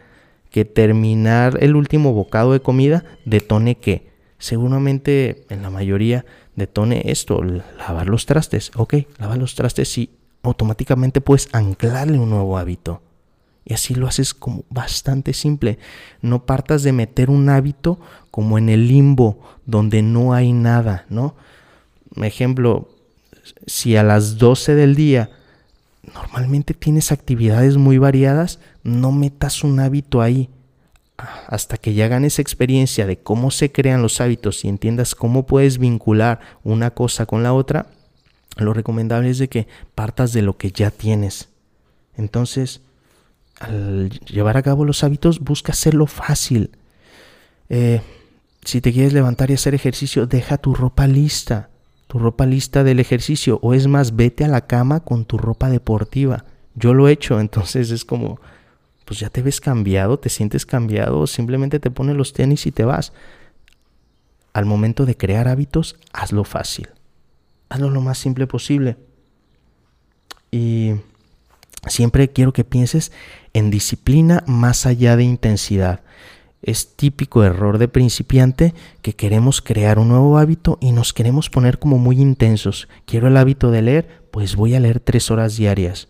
Que 0.49 0.65
terminar 0.65 1.57
el 1.61 1.75
último 1.75 2.13
bocado 2.13 2.53
de 2.53 2.61
comida 2.61 3.03
detone 3.25 3.75
qué? 3.75 4.09
Seguramente 4.37 5.43
en 5.49 5.61
la 5.61 5.69
mayoría 5.69 6.25
detone 6.55 7.03
esto, 7.05 7.43
lavar 7.43 8.07
los 8.07 8.25
trastes. 8.25 8.71
Ok, 8.75 8.95
lavar 9.17 9.37
los 9.37 9.55
trastes 9.55 9.97
y 9.97 10.11
automáticamente 10.43 11.19
puedes 11.19 11.49
anclarle 11.51 12.17
un 12.17 12.29
nuevo 12.29 12.57
hábito. 12.57 13.01
Y 13.65 13.73
así 13.73 13.93
lo 13.93 14.07
haces 14.07 14.33
como 14.33 14.63
bastante 14.69 15.33
simple. 15.33 15.77
No 16.21 16.45
partas 16.45 16.83
de 16.83 16.93
meter 16.93 17.29
un 17.29 17.49
hábito 17.49 17.99
como 18.31 18.57
en 18.57 18.69
el 18.69 18.87
limbo, 18.87 19.39
donde 19.65 20.01
no 20.01 20.33
hay 20.33 20.53
nada, 20.53 21.05
¿no? 21.09 21.35
Ejemplo, 22.15 22.89
si 23.65 23.95
a 23.95 24.03
las 24.03 24.37
12 24.37 24.75
del 24.75 24.95
día 24.95 25.29
normalmente 26.13 26.73
tienes 26.73 27.11
actividades 27.11 27.77
muy 27.77 27.97
variadas, 27.97 28.59
no 28.83 29.11
metas 29.11 29.63
un 29.63 29.79
hábito 29.79 30.21
ahí. 30.21 30.49
Hasta 31.47 31.77
que 31.77 31.93
ya 31.93 32.07
ganes 32.07 32.39
experiencia 32.39 33.05
de 33.05 33.17
cómo 33.17 33.51
se 33.51 33.71
crean 33.71 34.01
los 34.01 34.21
hábitos 34.21 34.63
y 34.63 34.69
entiendas 34.69 35.15
cómo 35.15 35.45
puedes 35.45 35.77
vincular 35.77 36.39
una 36.63 36.91
cosa 36.91 37.25
con 37.25 37.43
la 37.43 37.53
otra, 37.53 37.87
lo 38.57 38.73
recomendable 38.73 39.29
es 39.29 39.37
de 39.37 39.49
que 39.49 39.67
partas 39.95 40.31
de 40.31 40.41
lo 40.41 40.57
que 40.57 40.71
ya 40.71 40.91
tienes. 40.91 41.49
Entonces, 42.15 42.81
al 43.59 44.09
llevar 44.21 44.55
a 44.55 44.63
cabo 44.63 44.85
los 44.85 45.03
hábitos, 45.03 45.39
busca 45.39 45.73
hacerlo 45.73 46.07
fácil. 46.07 46.71
Eh, 47.67 48.01
si 48.63 48.79
te 48.79 48.93
quieres 48.93 49.11
levantar 49.11 49.51
y 49.51 49.55
hacer 49.55 49.75
ejercicio, 49.75 50.25
deja 50.25 50.57
tu 50.57 50.73
ropa 50.73 51.05
lista 51.05 51.69
tu 52.09 52.17
ropa 52.17 52.47
lista 52.47 52.83
del 52.83 52.99
ejercicio 52.99 53.59
o 53.61 53.75
es 53.75 53.85
más, 53.85 54.15
vete 54.15 54.43
a 54.43 54.47
la 54.47 54.65
cama 54.65 55.01
con 55.01 55.25
tu 55.25 55.37
ropa 55.37 55.69
deportiva. 55.69 56.43
Yo 56.73 56.95
lo 56.95 57.07
he 57.07 57.11
hecho, 57.11 57.39
entonces 57.39 57.91
es 57.91 58.03
como, 58.03 58.41
pues 59.05 59.19
ya 59.19 59.29
te 59.29 59.43
ves 59.43 59.61
cambiado, 59.61 60.17
te 60.17 60.29
sientes 60.29 60.65
cambiado, 60.65 61.27
simplemente 61.27 61.79
te 61.79 61.91
pones 61.91 62.15
los 62.15 62.33
tenis 62.33 62.65
y 62.65 62.71
te 62.71 62.83
vas. 62.83 63.13
Al 64.53 64.65
momento 64.65 65.05
de 65.05 65.15
crear 65.15 65.47
hábitos, 65.47 65.97
hazlo 66.11 66.45
fácil. 66.45 66.89
Hazlo 67.69 67.91
lo 67.91 68.01
más 68.01 68.17
simple 68.17 68.47
posible. 68.47 68.97
Y 70.49 70.93
siempre 71.85 72.31
quiero 72.31 72.53
que 72.53 72.63
pienses 72.63 73.11
en 73.53 73.69
disciplina 73.69 74.43
más 74.47 74.87
allá 74.87 75.15
de 75.15 75.25
intensidad. 75.25 76.01
Es 76.61 76.95
típico 76.95 77.43
error 77.43 77.77
de 77.77 77.87
principiante 77.87 78.73
que 79.01 79.13
queremos 79.13 79.61
crear 79.61 79.97
un 79.97 80.09
nuevo 80.09 80.37
hábito 80.37 80.77
y 80.81 80.91
nos 80.91 81.13
queremos 81.13 81.49
poner 81.49 81.79
como 81.79 81.97
muy 81.97 82.19
intensos. 82.19 82.89
Quiero 83.05 83.27
el 83.27 83.37
hábito 83.37 83.71
de 83.71 83.81
leer, 83.81 84.23
pues 84.31 84.55
voy 84.55 84.75
a 84.75 84.79
leer 84.79 84.99
tres 84.99 85.31
horas 85.31 85.55
diarias. 85.55 86.09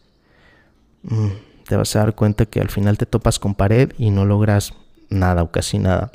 Mm, 1.04 1.28
te 1.68 1.76
vas 1.76 1.96
a 1.96 2.00
dar 2.00 2.16
cuenta 2.16 2.46
que 2.46 2.60
al 2.60 2.70
final 2.70 2.98
te 2.98 3.06
topas 3.06 3.38
con 3.38 3.54
pared 3.54 3.94
y 3.98 4.10
no 4.10 4.26
logras 4.26 4.74
nada 5.10 5.44
o 5.44 5.52
casi 5.52 5.78
nada. 5.78 6.12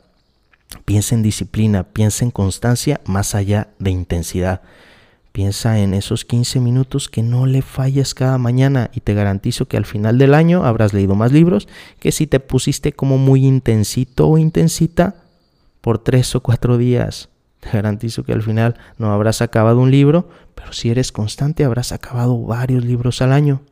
Piensa 0.85 1.15
en 1.15 1.23
disciplina, 1.23 1.85
piensa 1.85 2.25
en 2.25 2.33
constancia 2.33 3.01
más 3.05 3.35
allá 3.37 3.69
de 3.79 3.91
intensidad. 3.91 4.63
Piensa 5.35 5.81
en 5.81 5.95
esos 5.95 6.25
15 6.25 6.61
minutos 6.61 7.09
que 7.09 7.21
no 7.25 7.47
le 7.47 7.61
fallas 7.61 8.15
cada 8.15 8.39
mañana 8.39 8.93
y 8.95 9.01
te 9.01 9.15
garantizo 9.15 9.67
que 9.67 9.77
al 9.77 9.85
final 9.85 10.17
del 10.17 10.33
año 10.33 10.65
habrás 10.65 10.93
leído 10.93 11.17
más 11.17 11.33
libros 11.33 11.67
que 11.99 12.13
si 12.13 12.29
te 12.29 12.39
pusiste 12.39 12.93
como 12.93 13.19
muy 13.19 13.45
intensito 13.45 14.29
o 14.29 14.39
intensita 14.39 15.17
por 15.81 15.99
tres 15.99 16.37
o 16.37 16.41
cuatro 16.41 16.79
días. 16.79 17.31
Te 17.59 17.69
garantizo 17.71 18.23
que 18.23 18.33
al 18.33 18.43
final 18.43 18.77
no 18.97 19.13
habrás 19.13 19.43
acabado 19.43 19.81
un 19.81 19.91
libro, 19.91 20.29
pero 20.55 20.73
si 20.73 20.91
eres 20.91 21.11
constante 21.11 21.65
habrás 21.65 21.91
acabado 21.91 22.41
varios 22.41 22.85
libros 22.85 23.21
al 23.21 23.33
año. 23.33 23.63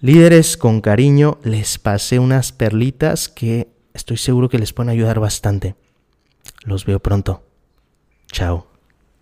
Líderes, 0.00 0.56
con 0.56 0.80
cariño 0.80 1.36
les 1.44 1.78
pasé 1.78 2.18
unas 2.18 2.52
perlitas 2.52 3.28
que 3.28 3.68
estoy 3.92 4.16
seguro 4.16 4.48
que 4.48 4.58
les 4.58 4.72
pueden 4.72 4.88
ayudar 4.88 5.20
bastante. 5.20 5.74
Los 6.64 6.86
veo 6.86 6.98
pronto. 6.98 7.42
Chao. 8.32 8.75